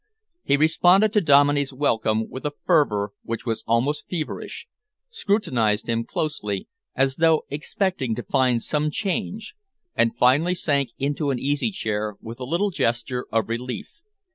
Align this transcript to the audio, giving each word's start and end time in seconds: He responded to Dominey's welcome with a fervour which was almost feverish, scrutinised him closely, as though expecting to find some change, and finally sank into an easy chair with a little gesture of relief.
He 0.43 0.57
responded 0.57 1.13
to 1.13 1.21
Dominey's 1.21 1.71
welcome 1.71 2.27
with 2.27 2.43
a 2.43 2.53
fervour 2.65 3.11
which 3.21 3.45
was 3.45 3.63
almost 3.67 4.07
feverish, 4.09 4.65
scrutinised 5.11 5.87
him 5.87 6.05
closely, 6.05 6.67
as 6.95 7.17
though 7.17 7.43
expecting 7.49 8.15
to 8.15 8.23
find 8.23 8.63
some 8.63 8.89
change, 8.89 9.53
and 9.95 10.17
finally 10.17 10.55
sank 10.55 10.89
into 10.97 11.29
an 11.29 11.37
easy 11.37 11.69
chair 11.69 12.15
with 12.19 12.39
a 12.39 12.45
little 12.45 12.71
gesture 12.71 13.27
of 13.31 13.47
relief. 13.47 13.99